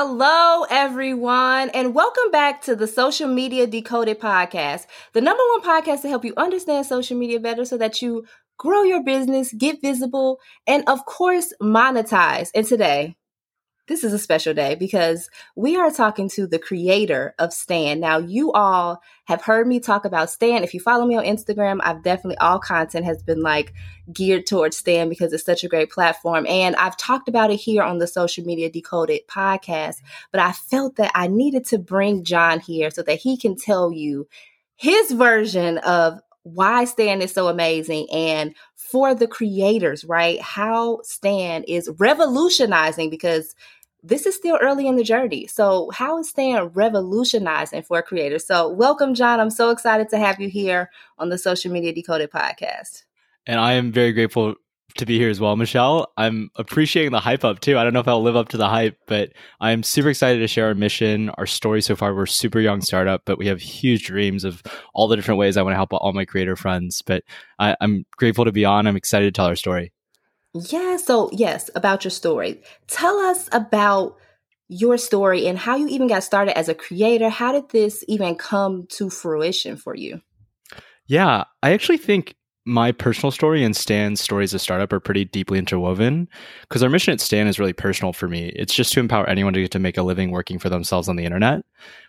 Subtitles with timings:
[0.00, 6.02] Hello, everyone, and welcome back to the Social Media Decoded podcast, the number one podcast
[6.02, 8.24] to help you understand social media better so that you
[8.58, 10.38] grow your business, get visible,
[10.68, 12.50] and of course, monetize.
[12.54, 13.16] And today,
[13.88, 17.98] this is a special day because we are talking to the creator of Stan.
[17.98, 20.62] Now, you all have heard me talk about Stan.
[20.62, 23.72] If you follow me on Instagram, I've definitely all content has been like
[24.12, 26.46] geared towards Stan because it's such a great platform.
[26.46, 29.96] And I've talked about it here on the Social Media Decoded podcast,
[30.30, 33.90] but I felt that I needed to bring John here so that he can tell
[33.90, 34.28] you
[34.76, 40.40] his version of why Stan is so amazing and for the creators, right?
[40.40, 43.54] How Stan is revolutionizing because
[44.08, 45.46] this is still early in the journey.
[45.46, 48.46] So, how is Stan revolutionizing for creators?
[48.46, 49.38] So, welcome, John.
[49.38, 53.04] I'm so excited to have you here on the Social Media Decoded podcast.
[53.46, 54.54] And I am very grateful
[54.96, 56.10] to be here as well, Michelle.
[56.16, 57.78] I'm appreciating the hype up too.
[57.78, 60.48] I don't know if I'll live up to the hype, but I'm super excited to
[60.48, 62.14] share our mission, our story so far.
[62.14, 64.62] We're super young startup, but we have huge dreams of
[64.94, 67.02] all the different ways I want to help all my creator friends.
[67.02, 67.24] But
[67.58, 68.86] I, I'm grateful to be on.
[68.86, 69.92] I'm excited to tell our story.
[70.60, 70.96] Yeah.
[70.96, 72.62] So, yes, about your story.
[72.86, 74.16] Tell us about
[74.68, 77.28] your story and how you even got started as a creator.
[77.28, 80.20] How did this even come to fruition for you?
[81.06, 82.34] Yeah, I actually think
[82.68, 86.28] my personal story and Stan's story as a startup are pretty deeply interwoven
[86.62, 88.48] because our mission at Stan is really personal for me.
[88.54, 91.16] It's just to empower anyone to get to make a living working for themselves on
[91.16, 91.64] the internet.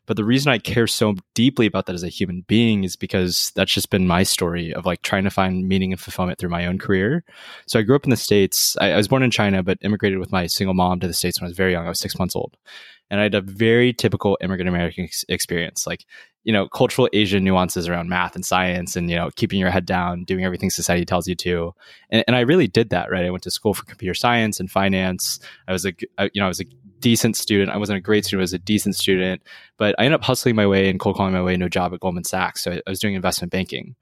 [0.10, 3.52] But the reason I care so deeply about that as a human being is because
[3.54, 6.66] that's just been my story of like trying to find meaning and fulfillment through my
[6.66, 7.24] own career.
[7.68, 8.76] So I grew up in the States.
[8.82, 11.40] I, I was born in China, but immigrated with my single mom to the States
[11.40, 11.86] when I was very young.
[11.86, 12.58] I was six months old
[13.10, 16.06] and I had a very typical immigrant American ex- experience, like
[16.44, 19.86] you know, cultural Asian nuances around math and science, and you know, keeping your head
[19.86, 21.74] down, doing everything society tells you to,
[22.10, 23.12] and, and I really did that.
[23.12, 25.40] Right, I went to school for computer science and finance.
[25.68, 26.66] I was a, you know, I was a
[27.00, 27.72] decent student.
[27.72, 29.42] I wasn't a great student, I was a decent student,
[29.78, 31.94] but I ended up hustling my way and cold calling my way into a job
[31.94, 32.64] at Goldman Sachs.
[32.64, 33.96] So I, I was doing investment banking,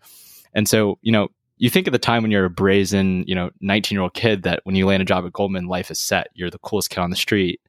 [0.53, 3.50] and so you know, you think at the time when you're a brazen, you know,
[3.62, 6.28] 19 year old kid that when you land a job at Goldman, life is set.
[6.34, 7.62] You're the coolest kid on the street.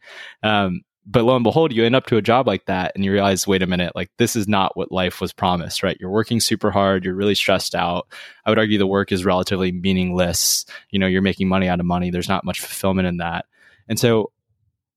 [0.43, 3.11] Um, but lo and behold, you end up to a job like that and you
[3.11, 5.97] realize, wait a minute, like this is not what life was promised, right?
[5.99, 8.09] You're working super hard, you're really stressed out.
[8.44, 10.67] I would argue the work is relatively meaningless.
[10.91, 12.11] You know, you're making money out of money.
[12.11, 13.47] There's not much fulfillment in that.
[13.88, 14.33] And so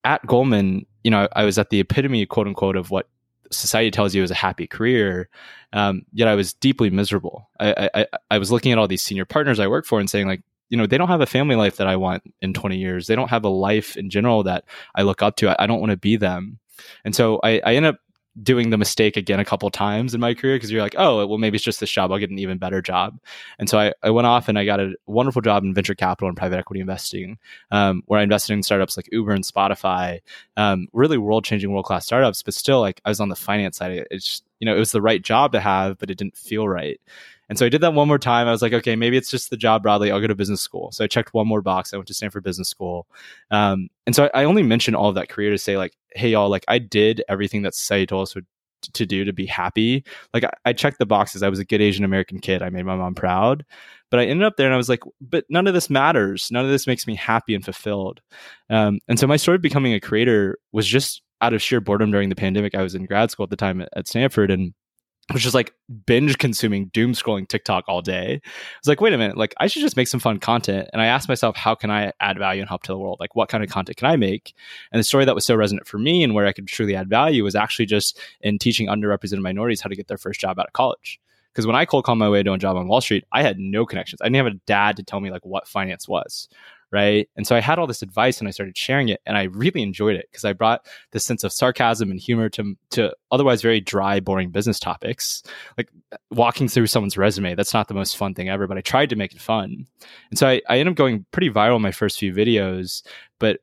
[0.04, 3.08] at Goldman, you know, I was at the epitome, quote unquote, of what
[3.52, 5.30] society tells you is a happy career.
[5.74, 7.50] Um, yet I was deeply miserable.
[7.60, 10.28] I, I, I was looking at all these senior partners I work for and saying
[10.28, 10.42] like,
[10.72, 13.16] you know they don't have a family life that i want in 20 years they
[13.16, 14.64] don't have a life in general that
[14.96, 16.60] i look up to i, I don't want to be them
[17.06, 17.98] and so I, I end up
[18.42, 21.38] doing the mistake again a couple times in my career because you're like oh well
[21.38, 22.12] maybe it's just this job.
[22.12, 23.20] I'll get an even better job.
[23.60, 26.28] And so i, I went off and i got a wonderful job in venture capital
[26.28, 27.38] and private equity investing
[27.72, 30.20] um, where i invested in startups like uber and spotify
[30.58, 33.78] um, really world changing world class startups but still like i was on the finance
[33.78, 34.06] side.
[34.12, 37.00] It's you know it was the right job to have but it didn't feel right
[37.52, 38.48] and so I did that one more time.
[38.48, 40.10] I was like, okay, maybe it's just the job broadly.
[40.10, 40.90] I'll go to business school.
[40.94, 41.94] So I checked one more box.
[41.94, 43.08] I went to Stanford Business School.
[43.52, 46.30] Um, and so I, I only mention all of that career to say, like, hey,
[46.30, 48.46] y'all, like I did everything that society told us would
[48.94, 50.06] to do to be happy.
[50.34, 51.44] Like I, I, checked the boxes.
[51.44, 52.62] I was a good Asian American kid.
[52.62, 53.66] I made my mom proud.
[54.10, 56.50] But I ended up there and I was like, but none of this matters.
[56.52, 58.22] None of this makes me happy and fulfilled.
[58.70, 62.12] Um, and so my story of becoming a creator was just out of sheer boredom
[62.12, 62.76] during the pandemic.
[62.76, 64.74] I was in grad school at the time at, at Stanford and
[65.34, 65.74] which is like
[66.06, 68.42] binge consuming doom scrolling TikTok all day.
[68.44, 68.50] I
[68.80, 70.90] was like, wait a minute, like I should just make some fun content.
[70.94, 73.18] And I asked myself, how can I add value and help to the world?
[73.20, 74.54] Like, what kind of content can I make?
[74.92, 77.10] And the story that was so resonant for me and where I could truly add
[77.10, 80.68] value was actually just in teaching underrepresented minorities how to get their first job out
[80.68, 81.20] of college.
[81.54, 83.60] Because when I cold called my way to a job on Wall Street, I had
[83.60, 84.22] no connections.
[84.22, 86.48] I didn't have a dad to tell me like what finance was
[86.92, 87.30] right?
[87.36, 89.82] And so I had all this advice and I started sharing it and I really
[89.82, 93.80] enjoyed it because I brought this sense of sarcasm and humor to to otherwise very
[93.80, 95.44] dry, boring business topics.
[95.78, 98.82] Like uh, walking through someone's resume, that's not the most fun thing ever, but I
[98.82, 99.86] tried to make it fun.
[100.30, 103.04] And so I, I ended up going pretty viral in my first few videos,
[103.40, 103.60] but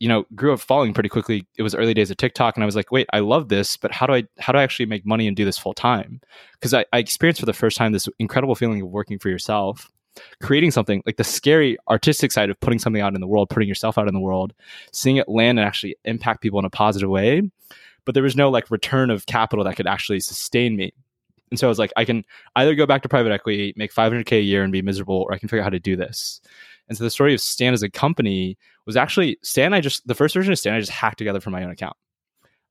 [0.00, 1.46] you know, grew up following pretty quickly.
[1.56, 3.92] It was early days of TikTok, and I was like, "Wait, I love this, but
[3.92, 6.20] how do I how do I actually make money and do this full time?"
[6.52, 9.90] Because I, I experienced for the first time this incredible feeling of working for yourself,
[10.42, 13.68] creating something like the scary artistic side of putting something out in the world, putting
[13.68, 14.52] yourself out in the world,
[14.92, 17.42] seeing it land and actually impact people in a positive way
[18.08, 20.94] but there was no like return of capital that could actually sustain me.
[21.50, 22.24] And so I was like, I can
[22.56, 25.38] either go back to private equity, make 500K a year and be miserable, or I
[25.38, 26.40] can figure out how to do this.
[26.88, 28.56] And so the story of Stan as a company
[28.86, 29.74] was actually Stan.
[29.74, 31.98] I just, the first version of Stan, I just hacked together from my own account.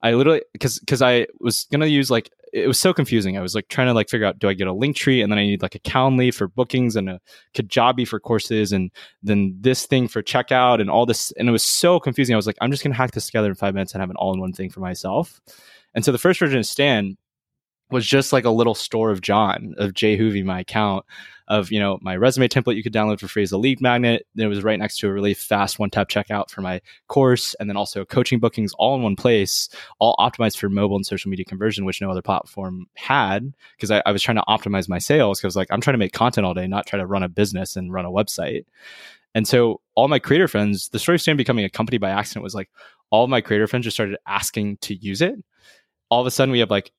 [0.02, 3.38] I literally, because, because I was to use like, it was so confusing.
[3.38, 5.40] I was like trying to like figure out, do I get a Linktree and then
[5.40, 7.20] I need like a Calendly for bookings and a
[7.54, 8.92] Kajabi for courses and
[9.24, 11.32] then this thing for checkout and all this.
[11.34, 12.34] And it was so confusing.
[12.34, 14.10] I was like, I'm just going to hack this together in five minutes and have
[14.10, 15.42] an all in one thing for myself.
[15.94, 17.18] And so the first version of Stan
[17.90, 21.06] was just like a little store of John of Jay Hoovy, my account
[21.48, 24.28] of you know my resume template you could download for free as a lead magnet.
[24.36, 27.70] It was right next to a really fast one tap checkout for my course, and
[27.70, 29.70] then also coaching bookings all in one place,
[30.00, 33.54] all optimized for mobile and social media conversion, which no other platform had.
[33.78, 36.14] Because I, I, was trying to optimize my sales because like I'm trying to make
[36.14, 38.66] content all day, not try to run a business and run a website.
[39.34, 42.44] And so all my creator friends, the story of Stan becoming a company by accident
[42.44, 42.70] was like
[43.10, 45.36] all my creator friends just started asking to use it.
[46.10, 46.92] All of a sudden we have like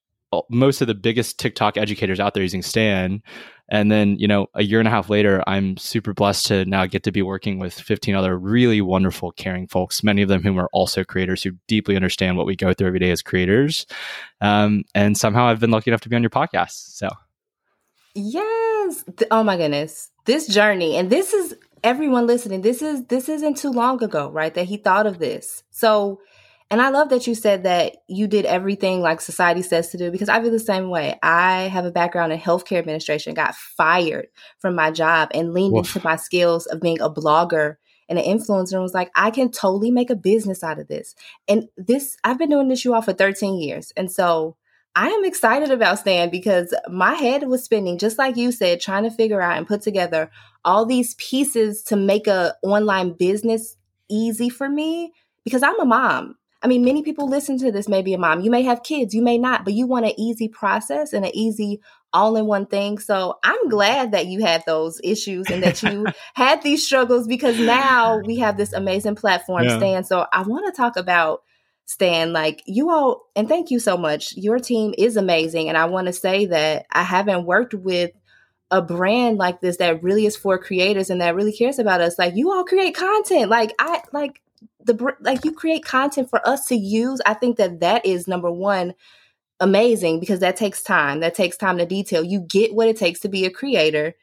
[0.51, 3.23] most of the biggest TikTok educators out there using Stan.
[3.71, 6.87] And then, you know, a year and a half later, I'm super blessed to now
[6.87, 10.59] get to be working with 15 other really wonderful, caring folks, many of them whom
[10.59, 13.87] are also creators who deeply understand what we go through every day as creators.
[14.41, 16.97] Um, and somehow I've been lucky enough to be on your podcast.
[16.97, 17.11] So,
[18.15, 19.05] yes.
[19.31, 20.11] Oh my goodness.
[20.25, 21.55] This journey, and this is
[21.85, 24.55] everyone listening, this is, this isn't too long ago, right?
[24.55, 25.63] That he thought of this.
[25.71, 26.21] So,
[26.71, 30.11] and I love that you said that you did everything like society says to do
[30.11, 31.19] because I feel the same way.
[31.23, 34.29] I have a background in healthcare administration, got fired
[34.59, 35.97] from my job and leaned Oof.
[35.97, 37.77] into my skills of being a blogger
[38.09, 41.15] and an influencer and was like, I can totally make a business out of this.
[41.47, 43.93] And this, I've been doing this you all for 13 years.
[43.97, 44.57] And so
[44.95, 49.05] I am excited about Stan because my head was spinning, just like you said, trying
[49.05, 50.31] to figure out and put together
[50.65, 53.77] all these pieces to make a online business
[54.11, 55.13] easy for me
[55.45, 58.41] because I'm a mom I mean, many people listen to this, maybe a mom.
[58.41, 61.31] You may have kids, you may not, but you want an easy process and an
[61.35, 61.81] easy
[62.13, 62.99] all in one thing.
[62.99, 67.59] So I'm glad that you had those issues and that you had these struggles because
[67.59, 69.77] now we have this amazing platform, yeah.
[69.77, 70.05] Stan.
[70.05, 71.43] So I want to talk about
[71.85, 74.37] Stan, like you all, and thank you so much.
[74.37, 75.69] Your team is amazing.
[75.69, 78.11] And I want to say that I haven't worked with
[78.71, 82.19] a brand like this that really is for creators and that really cares about us.
[82.19, 83.49] Like you all create content.
[83.49, 84.43] Like I like
[84.89, 88.51] the like you create content for us to use i think that that is number
[88.51, 88.93] one
[89.61, 91.21] amazing because that takes time.
[91.21, 92.23] That takes time to detail.
[92.23, 94.15] You get what it takes to be a creator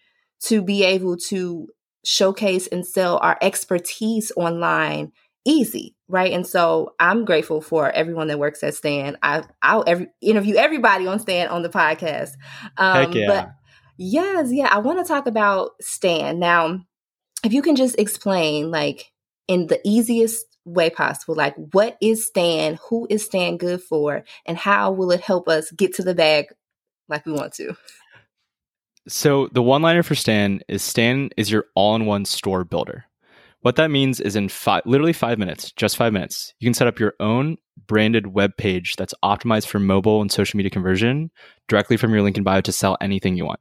[0.42, 1.68] to be able to
[2.04, 5.12] showcase and sell our expertise online
[5.48, 6.34] easy right?
[6.34, 9.18] And so i'm grateful for everyone that works at stan.
[9.24, 12.34] I i'll every, interview everybody on stan on the podcast.
[12.78, 13.28] Um Heck yeah.
[13.28, 13.50] but
[13.98, 16.38] yes yeah i want to talk about stan.
[16.38, 16.80] Now
[17.44, 19.12] if you can just explain like
[19.48, 21.36] in the easiest way possible.
[21.36, 22.78] Like, what is Stan?
[22.90, 24.24] Who is Stan good for?
[24.46, 26.48] And how will it help us get to the bag
[27.08, 27.76] like we want to?
[29.08, 33.06] So, the one liner for Stan is Stan is your all in one store builder.
[33.62, 34.50] What that means is in
[34.86, 37.58] literally five minutes, just five minutes, you can set up your own
[37.88, 41.32] branded web page that's optimized for mobile and social media conversion
[41.68, 43.60] directly from your link in bio to sell anything you want.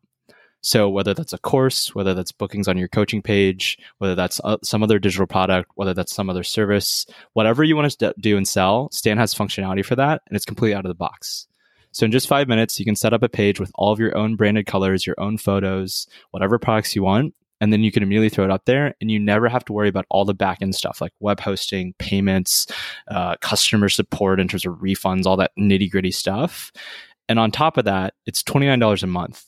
[0.64, 4.56] So whether that's a course, whether that's bookings on your coaching page, whether that's uh,
[4.62, 8.48] some other digital product, whether that's some other service, whatever you want to do and
[8.48, 11.46] sell, Stan has functionality for that and it's completely out of the box.
[11.92, 14.16] So in just five minutes, you can set up a page with all of your
[14.16, 17.34] own branded colors, your own photos, whatever products you want.
[17.60, 19.90] And then you can immediately throw it up there and you never have to worry
[19.90, 22.66] about all the back end stuff like web hosting, payments,
[23.08, 26.72] uh, customer support in terms of refunds, all that nitty gritty stuff.
[27.28, 29.44] And on top of that, it's $29 a month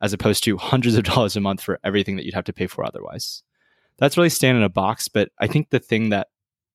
[0.00, 2.66] as opposed to hundreds of dollars a month for everything that you'd have to pay
[2.66, 3.42] for otherwise.
[3.98, 5.08] That's really Stan in a box.
[5.08, 6.28] But I think the thing that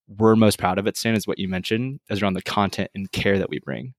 [0.08, 3.12] we're most proud of at Stan is what you mentioned is around the content and
[3.12, 3.94] care that we bring.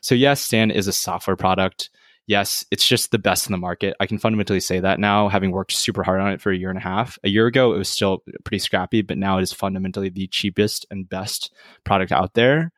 [0.00, 1.90] So yes, Stan is a software product.
[2.26, 3.96] Yes, it's just the best in the market.
[3.98, 6.68] I can fundamentally say that now, having worked super hard on it for a year
[6.68, 7.18] and a half.
[7.24, 10.86] A year ago, it was still pretty scrappy, but now it is fundamentally the cheapest
[10.90, 11.52] and best
[11.84, 12.72] product out there.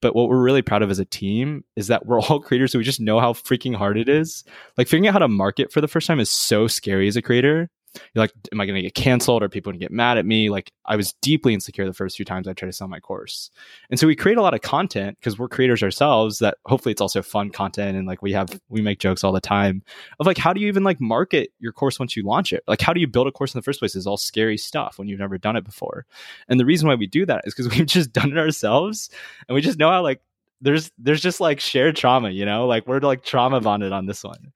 [0.00, 2.78] But what we're really proud of as a team is that we're all creators, so
[2.78, 4.44] we just know how freaking hard it is.
[4.76, 7.22] Like figuring out how to market for the first time is so scary as a
[7.22, 7.70] creator.
[8.14, 9.42] You're like, am I going to get canceled?
[9.42, 10.50] Or people going to get mad at me?
[10.50, 13.50] Like, I was deeply insecure the first few times I tried to sell my course.
[13.90, 17.00] And so we create a lot of content because we're creators ourselves that hopefully it's
[17.00, 17.96] also fun content.
[17.96, 19.82] And like, we have, we make jokes all the time
[20.20, 22.62] of like, how do you even like market your course once you launch it?
[22.66, 24.98] Like, how do you build a course in the first place is all scary stuff
[24.98, 26.06] when you've never done it before.
[26.48, 29.10] And the reason why we do that is because we've just done it ourselves
[29.48, 30.20] and we just know how like,
[30.60, 34.24] there's there's just like shared trauma, you know, like we're like trauma bonded on this
[34.24, 34.52] one.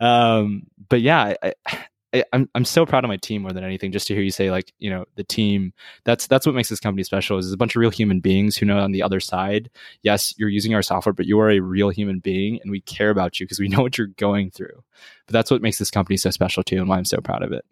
[0.00, 1.54] Um, but yeah, I,
[2.14, 3.92] I, I'm I'm so proud of my team more than anything.
[3.92, 5.72] Just to hear you say like you know the team
[6.04, 7.38] that's that's what makes this company special.
[7.38, 9.70] Is a bunch of real human beings who know on the other side.
[10.02, 13.10] Yes, you're using our software, but you are a real human being, and we care
[13.10, 14.82] about you because we know what you're going through.
[15.26, 17.52] But that's what makes this company so special too, and why I'm so proud of
[17.52, 17.64] it.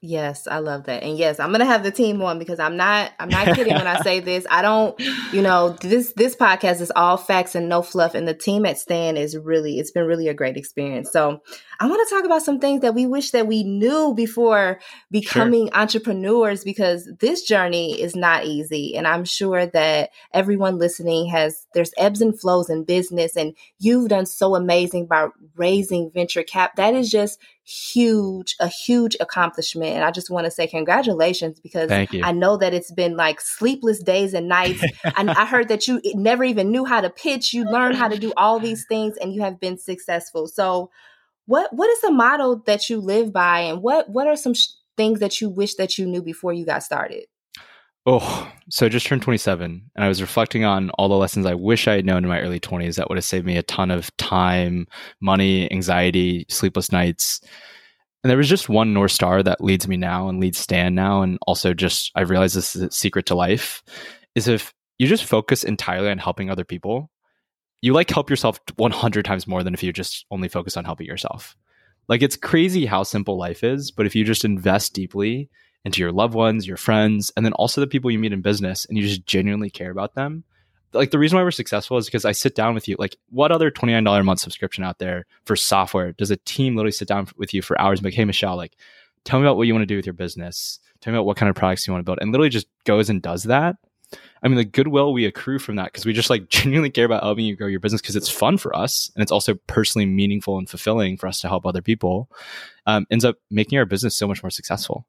[0.00, 1.02] Yes, I love that.
[1.02, 3.74] And yes, I'm going to have the team on because I'm not I'm not kidding
[3.74, 4.46] when I say this.
[4.48, 4.98] I don't,
[5.32, 8.78] you know, this this podcast is all facts and no fluff and the team at
[8.78, 11.10] Stan is really it's been really a great experience.
[11.10, 11.42] So,
[11.80, 14.78] I want to talk about some things that we wish that we knew before
[15.10, 15.76] becoming sure.
[15.76, 21.92] entrepreneurs because this journey is not easy and I'm sure that everyone listening has there's
[21.98, 26.76] ebbs and flows in business and you've done so amazing by raising venture cap.
[26.76, 29.94] That is just huge, a huge accomplishment.
[29.94, 31.90] And I just want to say congratulations because
[32.22, 34.82] I know that it's been like sleepless days and nights.
[35.16, 37.52] and I heard that you never even knew how to pitch.
[37.52, 40.46] You learned how to do all these things and you have been successful.
[40.46, 40.90] So
[41.44, 44.68] what, what is the model that you live by and what, what are some sh-
[44.96, 47.26] things that you wish that you knew before you got started?
[48.06, 51.54] Oh, so I just turned 27 and I was reflecting on all the lessons I
[51.54, 53.90] wish I had known in my early 20s that would have saved me a ton
[53.90, 54.86] of time,
[55.20, 57.40] money, anxiety, sleepless nights.
[58.22, 61.22] And there was just one North Star that leads me now and leads Stan now.
[61.22, 63.82] And also just, I've realized this is a secret to life
[64.34, 67.10] is if you just focus entirely on helping other people,
[67.82, 71.06] you like help yourself 100 times more than if you just only focus on helping
[71.06, 71.56] yourself.
[72.08, 75.50] Like it's crazy how simple life is, but if you just invest deeply
[75.88, 78.84] into your loved ones, your friends, and then also the people you meet in business
[78.84, 80.44] and you just genuinely care about them.
[80.92, 82.96] Like the reason why we're successful is because I sit down with you.
[82.98, 86.92] Like, what other $29 a month subscription out there for software does a team literally
[86.92, 88.76] sit down with you for hours and be like, hey, Michelle, like,
[89.24, 90.78] tell me about what you want to do with your business.
[91.00, 92.18] Tell me about what kind of products you want to build.
[92.20, 93.76] And literally just goes and does that.
[94.42, 97.22] I mean, the goodwill we accrue from that because we just like genuinely care about
[97.22, 100.58] helping you grow your business because it's fun for us and it's also personally meaningful
[100.58, 102.30] and fulfilling for us to help other people
[102.86, 105.06] um, ends up making our business so much more successful.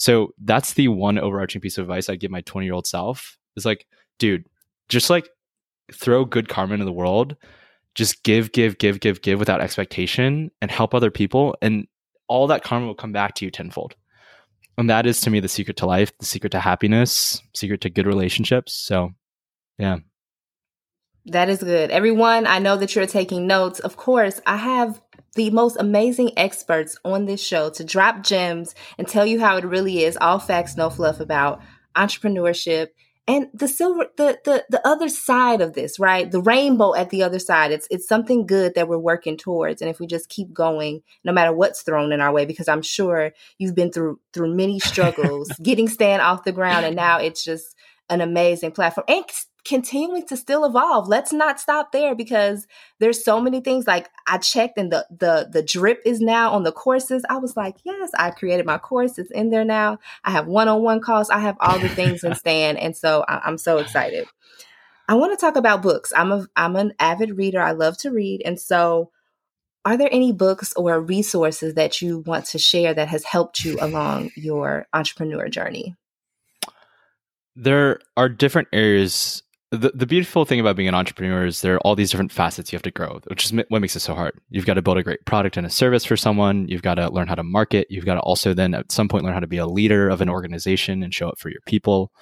[0.00, 3.36] So that's the one overarching piece of advice I'd give my 20 year old self
[3.54, 3.86] is like,
[4.18, 4.46] dude,
[4.88, 5.28] just like
[5.92, 7.36] throw good karma into the world.
[7.94, 11.54] Just give, give, give, give, give without expectation and help other people.
[11.60, 11.86] And
[12.28, 13.94] all that karma will come back to you tenfold.
[14.78, 17.90] And that is to me the secret to life, the secret to happiness, secret to
[17.90, 18.72] good relationships.
[18.72, 19.10] So,
[19.78, 19.98] yeah.
[21.26, 21.90] That is good.
[21.90, 23.80] Everyone, I know that you're taking notes.
[23.80, 25.02] Of course, I have
[25.34, 29.64] the most amazing experts on this show to drop gems and tell you how it
[29.64, 31.60] really is all facts no fluff about
[31.96, 32.88] entrepreneurship.
[33.28, 36.28] And the silver the the the other side of this right?
[36.28, 37.70] The rainbow at the other side.
[37.70, 39.80] It's it's something good that we're working towards.
[39.80, 42.82] And if we just keep going no matter what's thrown in our way because i'm
[42.82, 47.44] sure you've been through through many struggles getting Stan off the ground and now it's
[47.44, 47.76] just
[48.08, 49.04] an amazing platform.
[49.08, 49.24] And
[49.64, 51.08] continuing to still evolve.
[51.08, 52.66] Let's not stop there because
[52.98, 56.62] there's so many things like I checked and the the the drip is now on
[56.62, 57.24] the courses.
[57.28, 59.18] I was like, yes, I created my course.
[59.18, 59.98] It's in there now.
[60.24, 61.30] I have one-on-one calls.
[61.30, 62.76] I have all the things in Stan.
[62.76, 64.26] And so I, I'm so excited.
[65.08, 66.12] I want to talk about books.
[66.16, 67.60] I'm a I'm an avid reader.
[67.60, 68.42] I love to read.
[68.44, 69.10] And so
[69.84, 73.78] are there any books or resources that you want to share that has helped you
[73.80, 75.96] along your entrepreneur journey?
[77.56, 81.80] There are different areas the, the beautiful thing about being an entrepreneur is there are
[81.80, 84.38] all these different facets you have to grow, which is what makes it so hard.
[84.50, 86.66] You've got to build a great product and a service for someone.
[86.68, 87.86] You've got to learn how to market.
[87.88, 90.20] You've got to also then at some point learn how to be a leader of
[90.20, 92.12] an organization and show up for your people.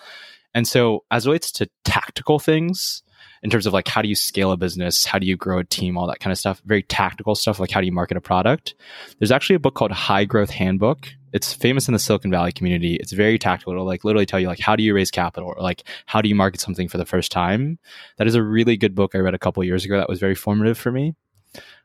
[0.55, 3.02] And so, as relates to tactical things,
[3.43, 5.64] in terms of like how do you scale a business, how do you grow a
[5.64, 8.21] team, all that kind of stuff, very tactical stuff like how do you market a
[8.21, 8.75] product.
[9.19, 11.09] There's actually a book called High Growth Handbook.
[11.32, 12.97] It's famous in the Silicon Valley community.
[12.97, 13.73] It's very tactical.
[13.73, 16.28] It'll like literally tell you like how do you raise capital or like how do
[16.28, 17.78] you market something for the first time.
[18.16, 20.35] That is a really good book I read a couple years ago that was very
[20.35, 21.14] formative for me.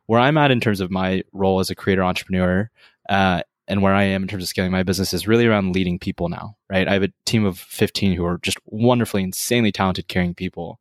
[0.05, 2.69] Where I'm at in terms of my role as a creator entrepreneur,
[3.09, 5.97] uh, and where I am in terms of scaling my business is really around leading
[5.97, 6.87] people now, right?
[6.87, 10.79] I have a team of 15 who are just wonderfully, insanely talented, caring people.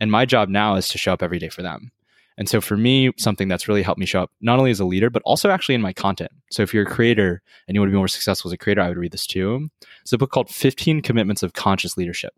[0.00, 1.92] And my job now is to show up every day for them.
[2.38, 4.84] And so for me, something that's really helped me show up not only as a
[4.84, 6.30] leader, but also actually in my content.
[6.50, 8.82] So if you're a creator and you want to be more successful as a creator,
[8.82, 9.68] I would read this too.
[10.02, 12.34] It's a book called 15 Commitments of Conscious Leadership.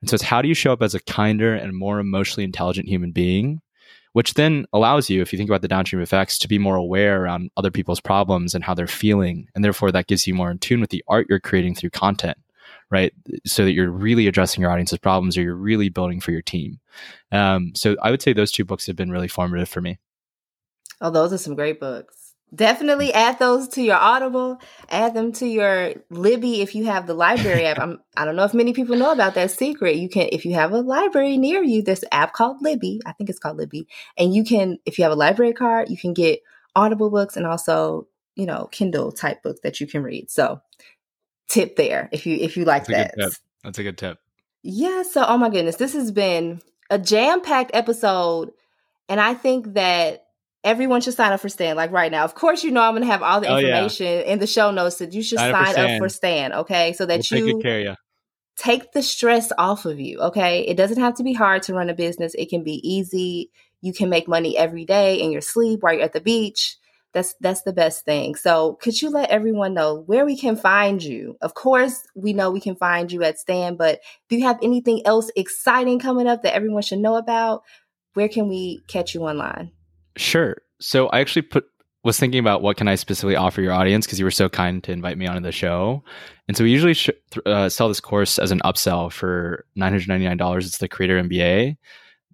[0.00, 2.88] And so it's how do you show up as a kinder and more emotionally intelligent
[2.88, 3.60] human being,
[4.12, 7.22] which then allows you, if you think about the downstream effects, to be more aware
[7.22, 9.46] around other people's problems and how they're feeling.
[9.54, 12.36] And therefore that gives you more in tune with the art you're creating through content
[12.94, 13.12] right?
[13.44, 16.78] So that you're really addressing your audience's problems or you're really building for your team.
[17.32, 19.98] Um, so I would say those two books have been really formative for me.
[21.00, 22.34] Oh, those are some great books.
[22.54, 24.60] Definitely add those to your Audible.
[24.88, 27.80] Add them to your Libby if you have the library app.
[27.82, 29.96] I'm, I don't know if many people know about that secret.
[29.96, 33.00] You can, if you have a library near you, there's an app called Libby.
[33.04, 35.96] I think it's called Libby, and you can, if you have a library card, you
[35.96, 36.40] can get
[36.76, 40.30] Audible books and also you know, Kindle type book that you can read.
[40.30, 40.60] So
[41.48, 43.32] tip there if you if you like That's that.
[43.62, 44.18] That's a good tip.
[44.62, 46.60] Yeah, so oh my goodness, this has been
[46.90, 48.52] a jam-packed episode
[49.08, 50.24] and I think that
[50.62, 52.24] everyone should sign up for Stan like right now.
[52.24, 53.68] Of course, you know I'm going to have all the Oh, yeah.
[53.68, 55.98] information in the show notes that you should Sign up for sign up Stan.
[56.00, 56.92] for Stan, okay?
[56.94, 57.94] So We'll that take you good care of you.
[58.56, 60.62] take the stress off of you, okay?
[60.62, 62.34] It doesn't have to be hard to run a business.
[62.34, 63.50] It can be easy.
[63.82, 66.76] You can make money every day in your sleep while you're at the beach.
[67.14, 68.34] That's that's the best thing.
[68.34, 71.36] So, could you let everyone know where we can find you?
[71.40, 75.00] Of course, we know we can find you at Stan, but do you have anything
[75.06, 77.62] else exciting coming up that everyone should know about?
[78.14, 79.70] Where can we catch you online?
[80.16, 80.56] Sure.
[80.80, 81.64] So I actually put
[82.02, 84.82] was thinking about what can I specifically offer your audience because you were so kind
[84.84, 86.02] to invite me onto the show,
[86.48, 87.10] and so we usually sh-
[87.46, 90.66] uh, sell this course as an upsell for nine hundred ninety nine dollars.
[90.66, 91.76] It's the Creator MBA,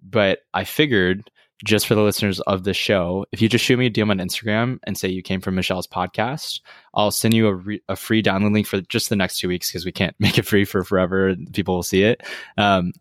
[0.01, 1.29] but I figured
[1.63, 4.17] just for the listeners of the show, if you just shoot me a DM on
[4.17, 6.61] Instagram and say you came from Michelle's podcast,
[6.93, 9.69] I'll send you a, re- a free download link for just the next two weeks
[9.69, 11.35] because we can't make it free for forever.
[11.53, 12.23] People will see it.
[12.57, 12.93] Um,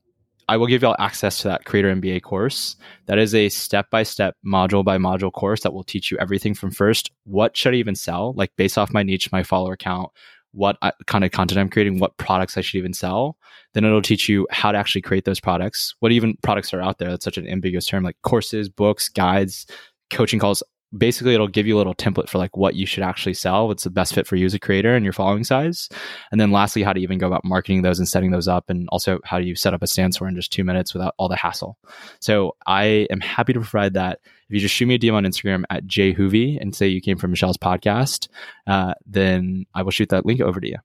[0.49, 2.75] I will give you all access to that Creator MBA course.
[3.07, 6.55] That is a step by step, module by module course that will teach you everything
[6.55, 8.33] from first, what should I even sell?
[8.33, 10.11] Like based off my niche, my follower count,
[10.53, 13.37] what I, kind of content I'm creating, what products I should even sell.
[13.75, 16.99] Then it'll teach you how to actually create those products, what even products are out
[16.99, 17.11] there.
[17.11, 19.67] That's such an ambiguous term, like courses, books, guides,
[20.11, 20.63] coaching calls.
[20.97, 23.85] Basically, it'll give you a little template for like what you should actually sell, what's
[23.85, 25.89] the best fit for you as a creator and your following size.
[26.33, 28.71] And then lastly, how to even go about marketing those and setting those up.
[28.71, 31.15] And also how do you set up a Stan store in just two minutes without
[31.19, 31.79] all the hassle.
[32.21, 34.21] So I am happy to provide that.
[34.49, 37.19] If you just shoot me a DM on Instagram at jhoovy and say you came
[37.19, 38.29] from Michelle's podcast,
[38.67, 40.77] uh, then I will shoot that link over to you.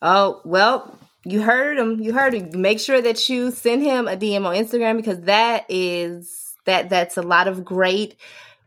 [0.00, 2.00] Oh, well, you heard him.
[2.00, 2.60] You heard him.
[2.60, 7.16] Make sure that you send him a DM on Instagram because that is that that's
[7.16, 8.16] a lot of great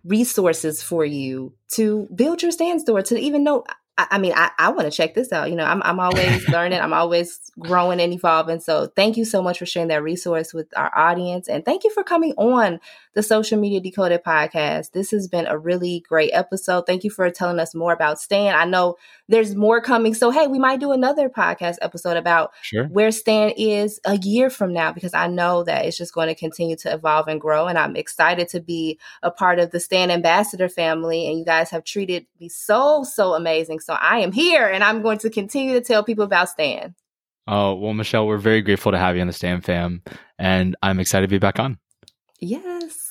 [0.03, 3.63] resources for you to build your Stan store to even know
[3.97, 5.49] I, I mean, I, I want to check this out.
[5.49, 6.79] You know, I'm, I'm always learning.
[6.79, 8.59] I'm always growing and evolving.
[8.59, 11.47] So thank you so much for sharing that resource with our audience.
[11.47, 12.79] And thank you for coming on
[13.13, 14.91] the Social Media Decoded podcast.
[14.91, 16.85] This has been a really great episode.
[16.85, 18.55] Thank you for telling us more about Stan.
[18.55, 18.95] I know
[19.31, 20.13] there's more coming.
[20.13, 22.85] So, hey, we might do another podcast episode about Sure.
[22.85, 26.35] where Stan is a year from now because I know that it's just going to
[26.35, 27.67] continue to evolve and grow.
[27.67, 31.27] And I'm excited to be a part of the Stan Ambassador family.
[31.27, 33.79] And you guys have treated me so, so amazing.
[33.79, 36.93] So I am here and I'm going to continue to tell people about Stan.
[37.47, 40.03] Oh, well, Michelle, we're very grateful to have you on the Stan fam.
[40.37, 41.79] And I'm excited to be back on.
[42.39, 43.10] Yes.